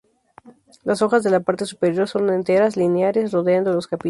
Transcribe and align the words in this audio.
Las 0.83 1.03
hojas 1.03 1.21
de 1.21 1.29
la 1.29 1.41
parte 1.41 1.67
superior 1.67 2.07
son 2.07 2.31
enteras, 2.31 2.75
lineares, 2.75 3.31
rodeando 3.31 3.71
los 3.71 3.85
capítulos. 3.85 3.99